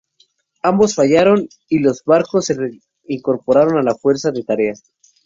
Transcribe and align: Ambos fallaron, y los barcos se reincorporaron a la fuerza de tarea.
Ambos 0.63 0.95
fallaron, 0.95 1.47
y 1.69 1.77
los 1.77 2.03
barcos 2.03 2.45
se 2.45 2.55
reincorporaron 3.05 3.77
a 3.77 3.83
la 3.83 3.93
fuerza 3.93 4.31
de 4.31 4.41
tarea. 4.41 4.73